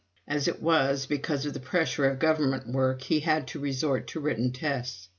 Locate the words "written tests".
4.19-5.09